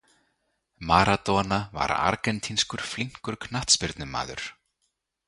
[0.91, 4.41] Maradona var argentínskur flínkur knattspyrnumaður.